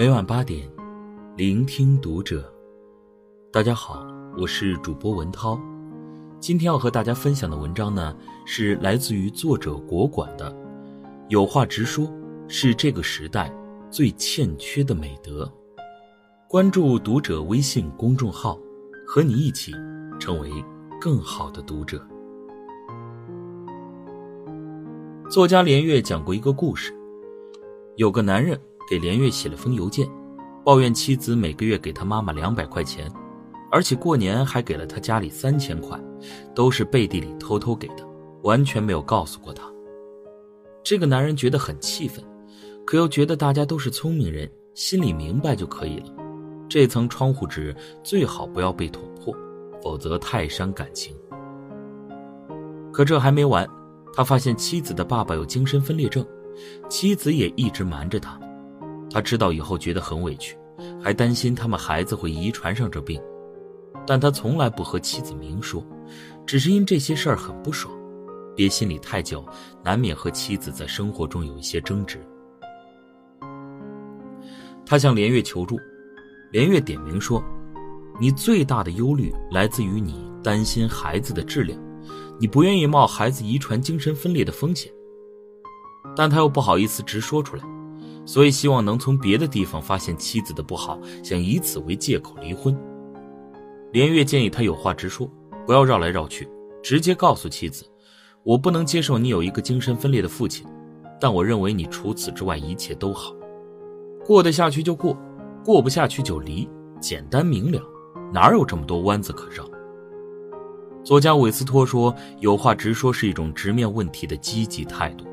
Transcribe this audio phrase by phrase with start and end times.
[0.00, 0.66] 每晚八点，
[1.36, 2.50] 聆听读者。
[3.52, 4.02] 大家好，
[4.38, 5.60] 我是主播文涛。
[6.40, 8.16] 今天要和大家分享的文章呢，
[8.46, 10.56] 是来自于作者国管的。
[11.28, 12.10] 有话直说，
[12.48, 13.54] 是这个时代
[13.90, 15.46] 最欠缺的美德。
[16.48, 18.58] 关注读者微信公众号，
[19.06, 19.70] 和你一起
[20.18, 20.50] 成为
[20.98, 22.02] 更好的读者。
[25.28, 26.90] 作家连岳讲过一个故事，
[27.96, 28.58] 有个男人。
[28.90, 30.04] 给连月写了封邮件，
[30.64, 33.08] 抱怨妻子每个月给他妈妈两百块钱，
[33.70, 35.96] 而且过年还给了他家里三千块，
[36.56, 38.04] 都是背地里偷偷给的，
[38.42, 39.62] 完全没有告诉过他。
[40.82, 42.24] 这个男人觉得很气愤，
[42.84, 46.06] 可又觉得大家都是聪明人，心里明白就可以了。
[46.68, 47.72] 这层窗户纸
[48.02, 49.32] 最好不要被捅破，
[49.80, 51.14] 否则太伤感情。
[52.92, 53.64] 可这还没完，
[54.12, 56.26] 他发现妻子的爸爸有精神分裂症，
[56.88, 58.36] 妻子也一直瞒着他。
[59.10, 60.56] 他知道以后觉得很委屈，
[61.02, 63.20] 还担心他们孩子会遗传上这病，
[64.06, 65.84] 但他从来不和妻子明说，
[66.46, 67.92] 只是因这些事儿很不爽，
[68.54, 69.44] 憋心里太久，
[69.82, 72.18] 难免和妻子在生活中有一些争执。
[74.86, 75.76] 他向连月求助，
[76.50, 77.42] 连月点名说
[78.20, 81.78] ：“你最大的忧虑来自于你担心孩子的质量，
[82.40, 84.92] 你不愿意冒孩子遗传精神分裂的风险。”
[86.16, 87.62] 但他又不好意思直说出来。
[88.30, 92.78] 所以希望能从别的地方发现妻子的不好，想以此为借口离婚。
[93.90, 95.28] 连月建议他有话直说，
[95.66, 96.48] 不要绕来绕去，
[96.80, 97.84] 直接告诉妻子
[98.46, 100.64] ：“我不能接受你有一个精神分裂的父亲，
[101.20, 103.34] 但我认为你除此之外一切都好。
[104.24, 105.18] 过得下去就过，
[105.64, 106.70] 过不下去就离，
[107.00, 107.82] 简单明了，
[108.32, 109.68] 哪有这么多弯子可绕？”
[111.02, 115.24] 作家韦斯托说：“有话直说是一种直面问题的积极态度，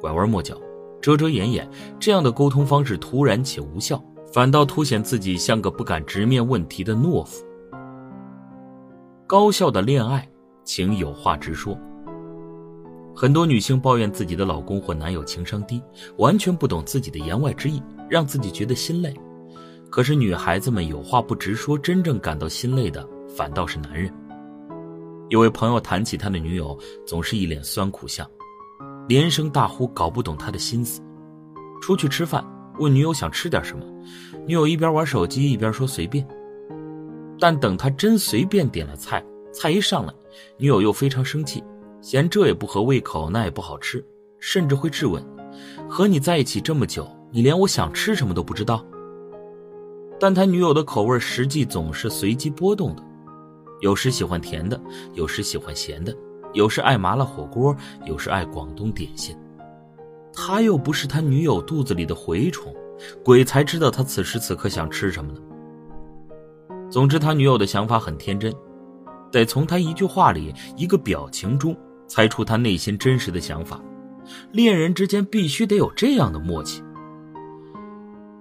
[0.00, 0.58] 拐弯抹角。”
[1.00, 1.68] 遮遮掩掩，
[1.98, 7.44] 这样的沟通方式突然且无效，反倒凸显自己像个不敢直面问题的懦夫。
[9.26, 10.28] 高效的恋爱，
[10.64, 11.78] 请有话直说。
[13.14, 15.82] 很多女性抱怨自己的老公或男友情商低，
[16.18, 19.12] 完全不懂自己的言外之意，让自己觉得心累。
[19.90, 23.06] 可是女孩子们有话不直说，真正感到心累的
[23.36, 24.12] 反倒是男人。
[25.30, 28.24] 有位朋友谈起他的女友，总是一脸酸苦相。
[29.08, 31.00] 连声大呼，搞不懂他的心思。
[31.80, 32.44] 出去吃饭，
[32.78, 33.82] 问女友想吃点什么，
[34.46, 36.26] 女友一边玩手机一边说随便。
[37.40, 40.12] 但等他真随便点了菜，菜一上来，
[40.58, 41.64] 女友又非常生气，
[42.02, 44.04] 嫌这也不合胃口，那也不好吃，
[44.38, 45.24] 甚至会质问：
[45.88, 48.84] 和你在一起这么久，你连我想吃什么都不知道？
[50.20, 53.02] 但他女友的口味实际总是随机波动的，
[53.80, 54.78] 有时喜欢甜的，
[55.14, 56.14] 有时喜欢咸的。
[56.52, 59.36] 有时爱麻辣火锅，有时爱广东点心。
[60.32, 62.74] 他又不是他女友肚子里的蛔虫，
[63.24, 65.40] 鬼才知道他此时此刻想吃什么呢。
[66.90, 68.52] 总之，他女友的想法很天真，
[69.30, 71.76] 得从他一句话里、一个表情中
[72.06, 73.80] 猜出他内心真实的想法。
[74.52, 76.82] 恋人之间必须得有这样的默契。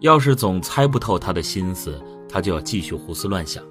[0.00, 3.64] 要是总猜不透他的心思，他就要继续胡思乱想，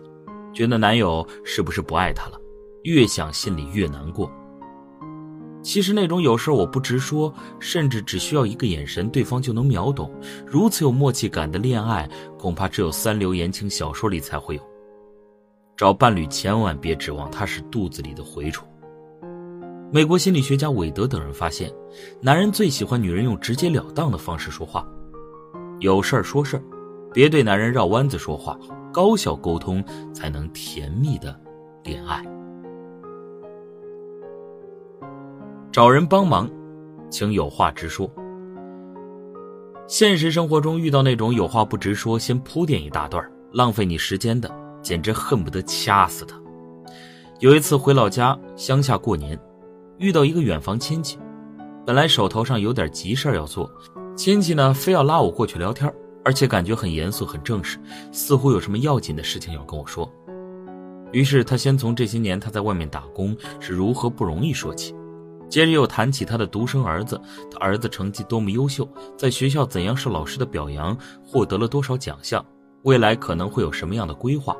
[0.53, 2.39] 觉得男友是不是不爱他了。
[2.83, 4.31] 越想心里越难过。
[5.63, 10.09] 其实那种有事我不直说，甚至只需要一个眼神，对方就能秒懂，
[10.45, 14.61] 如此有默契感的恋爱，恐怕只有三流言情小说里才会有。
[15.75, 18.65] 找伴侣千万别指望他是肚子里的蛔虫。
[19.91, 21.69] 美国心理学家韦德等人发现，
[22.21, 24.87] 男人最喜欢女人用直截了当的方式说话，
[25.79, 26.63] 有事儿说事儿，
[27.13, 28.57] 别对男人绕弯子说话，
[28.93, 29.83] 高效沟通
[30.13, 31.37] 才能甜蜜的
[31.83, 32.23] 恋爱。
[35.77, 36.49] 找人帮忙，
[37.07, 38.11] 请有话直说。
[39.87, 43.23] 现实生活中遇到那种有话不直说，先铺垫一大段，
[43.53, 44.49] 浪费你时间的，
[44.81, 46.35] 简直恨不得掐死他。
[47.41, 49.39] 有一次回老家乡下过年，
[49.99, 51.19] 遇到一个远房亲戚，
[51.85, 53.69] 本来手头上有点急事要做，
[54.15, 55.93] 亲戚呢非要拉我过去聊天，
[56.25, 57.77] 而且感觉很严肃很正式，
[58.11, 60.11] 似乎有什么要紧的事情要跟我说。
[61.11, 64.95] 于是他先从这些年他在外面打工是如何不容易说起。
[65.49, 72.45] 接着又谈起他的独生儿子，他儿子成绩多么优秀，在学校怎样受老师的表扬，获得了多少奖项，
[72.83, 74.55] 未来可能会有什么样的规划。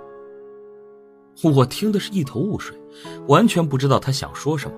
[1.44, 2.76] 我听的是一头雾水，
[3.28, 4.76] 完全不知道他想说什么。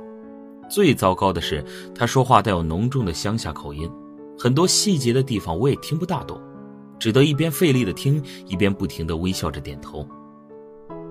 [0.69, 1.63] 最糟糕的是，
[1.95, 3.89] 他说话带有浓重的乡下口音，
[4.37, 6.39] 很多细节的地方我也听不大懂，
[6.99, 10.05] 只得一边费力的听，一边不停的微笑着点头。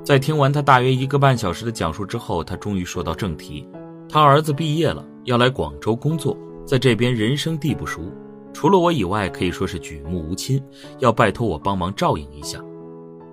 [0.05, 3.67] 在听完他大约一个半小时的讲述之后，他终于说到正题。
[4.09, 8.01] 他儿子毕业了，要来广州工作，在这边人生地不熟，
[8.55, 10.63] 除了我以外，可以说是举目无亲，
[10.99, 12.59] 要拜托我帮忙照应一下。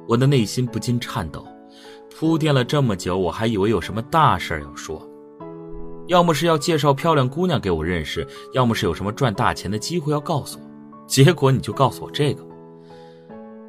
[0.08, 1.46] 我的内心不禁颤抖，
[2.14, 5.02] 铺垫了这么久，我还以为有什么大事要说，
[6.08, 10.66] 要么是要介绍漂亮姑娘给我认识，要么是有什么赚大钱的机会要告诉我。
[11.08, 12.46] 结果你就告诉我这个，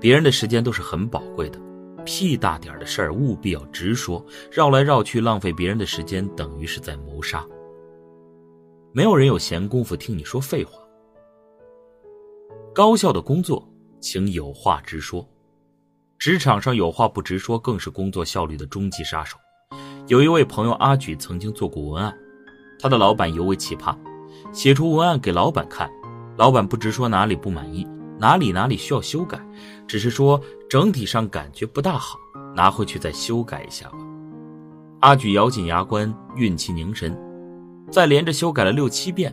[0.01, 1.59] 别人的时间都是很宝贵的，
[2.07, 7.45] 屁大点的事儿务必要直说，绕来绕去浪费别人的时间，等于是在谋杀。
[8.93, 10.79] 没有人有闲工夫听你说废话。
[12.75, 13.69] 高效的工作，
[14.01, 15.29] 请有话直说。
[16.19, 19.37] 职场上有话不直说，更是工作效率的终极杀手。
[20.07, 22.17] 有一位朋友阿举曾经做过文案，
[22.79, 23.95] 他的老板尤为奇葩，
[24.53, 25.91] 写出文案给老板看，
[26.39, 27.87] 老板不直说哪里不满意，
[28.19, 29.39] 哪里哪里需要修改，
[29.87, 32.19] 只是说整体上感觉不大好，
[32.55, 33.99] 拿回去再修改一下吧。
[35.01, 37.17] 阿举咬紧牙关，运气凝神。
[37.91, 39.33] 再连着修改了六七遍，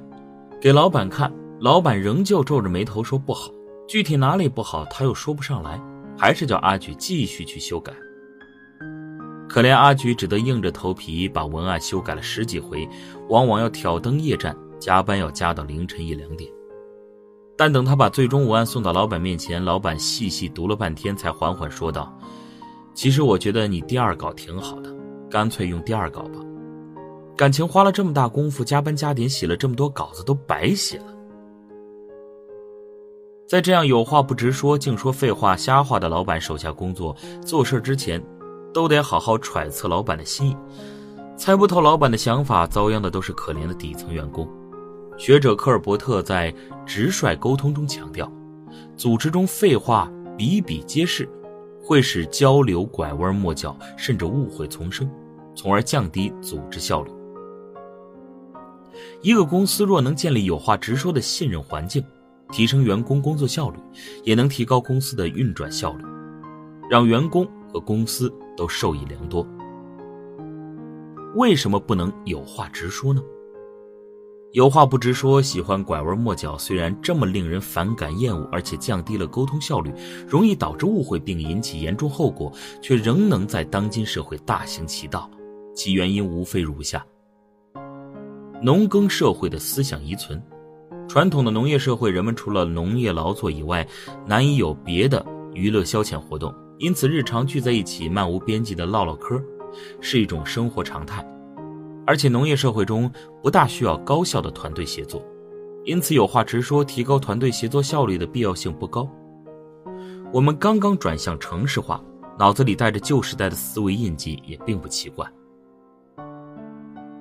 [0.62, 3.50] 给老板看，老板仍旧皱着眉头说不好，
[3.88, 5.82] 具体哪里不好他又说不上来，
[6.18, 7.92] 还是叫阿举继续去修改。
[9.50, 12.88] 可怜阿举只得硬着头皮把文案修改了十几回，
[13.30, 16.52] 往往要挑灯夜战，加班要加到凌晨一两点。
[17.56, 22.12] 但等他把最终文案送到老板面前，老板细细读了半天，才缓缓说道
[22.94, 24.94] ：“其实我觉得你第二稿挺好的，
[25.30, 26.40] 干脆用第二稿吧。”
[27.38, 31.06] 感情花了这么大功夫，加班加点写了这么多稿子，都白写了。
[33.48, 37.16] 在这样有话不直说、净说废话、瞎话的老板手下工作，
[37.46, 38.24] 做事之前，
[38.74, 40.58] 都得好好揣测老板的心意。
[41.36, 44.48] 猜不透老板的想法，遭殃的都是可怜的底层员工。
[45.18, 46.52] 学者科尔伯特在
[46.86, 48.32] 《直率沟通》中强调，
[48.98, 51.30] 组织中废话比比皆是，
[51.82, 55.10] 会使交流拐弯抹角，甚至误会丛生，
[55.56, 57.12] 从而降低组织效率。
[59.22, 62.04] 一个公司若能建立有话直说的信任环境，
[62.52, 63.78] 提升员工工作效率，
[64.24, 66.04] 也能提高公司的运转效率，
[66.90, 69.48] 让员工和公司都受益良多。
[71.36, 73.22] 为什么不能有话直说呢？
[74.54, 79.92] 有话不直说，喜欢拐弯抹角，虽然这么令人反感厌恶，而且降低了沟通效率，
[80.28, 85.28] 容易导致误会并引起严重后果，却仍能在当今社会大行其道，
[85.74, 87.04] 其原因无非如下。
[88.62, 90.40] 农耕社会的思想遗存，
[91.08, 93.86] 传统的农业社会，人们除了农业劳作以外，
[94.24, 99.42] 难以有别的娱乐消遣活动，因此日常聚在一起，漫无边际的唠唠嗑，
[100.00, 101.28] 是一种生活常态。
[102.06, 103.12] 而且农业社会中
[103.42, 105.24] 不大需要高效的团队协作，
[105.86, 109.10] 因此有话直说，提高团队协作效率的必要性不高。
[110.32, 112.04] 我们刚刚转向城市化，
[112.38, 115.26] 脑子里带着旧时代的思维印记，也并不奇怪。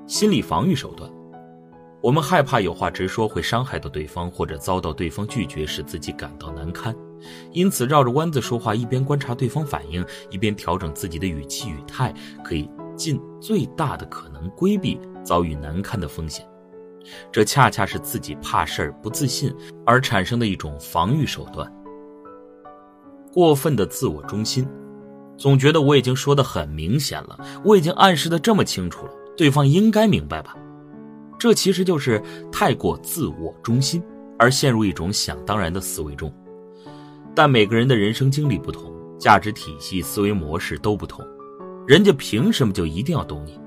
[0.07, 1.11] 心理防御手段。
[2.03, 6.93] 我们害怕有话直说会伤害到对方，或者遭到对方拒绝，使自己感到难堪，
[7.53, 12.13] 因此绕着弯子说话，一边观察对方反应，一边调整自己的语气语态，
[12.43, 16.47] 可以尽最大的可能规避遭遇难堪的风险。
[17.33, 19.53] 这恰恰是自己怕事儿、不自信
[19.85, 21.71] 而产生的一种防御手段。
[23.33, 24.69] 过分的自我中心，
[25.37, 30.57] 总觉得我已经说的很明显了，我已经暗示的这么清楚了，对方应该明白吧。
[31.39, 32.23] 这其实就是
[32.53, 34.01] 太过自我中心，
[34.39, 36.33] 而陷入一种想当然的思维中。
[37.35, 41.27] 但每个人的人生经历不同，价值体系、思维模式都不同，
[41.85, 43.59] 人家凭什么就一定要懂你？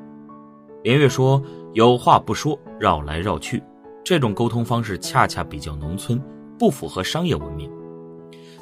[0.84, 1.41] 连月说
[1.74, 3.62] ：“有话不说，绕来绕去，
[4.05, 6.22] 这种沟通方式恰恰比较农村，
[6.57, 7.69] 不符合商业文明。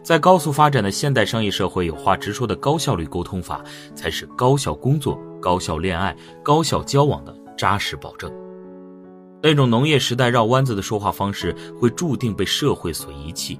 [0.01, 8.31] 在高速发展的现代商业社会，有话直说的高效率沟通法，才是高效工作、高效恋爱、高效交往的扎实保证。”
[9.43, 13.59] 那种农业时代绕弯子的说话方式，会注定被社会所遗弃。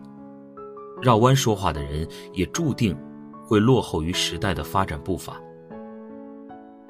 [1.02, 2.98] 绕弯说话的人，也注定
[3.46, 5.40] 会落后于时代的发展步伐。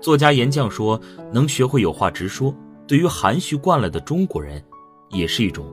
[0.04, 1.00] 作家严绛说
[1.32, 2.54] ：“能学会有话直说，
[2.86, 4.62] 对于含蓄惯了的中国人，
[5.10, 5.66] 也是一种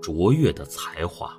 [0.00, 1.36] 卓越的才华。”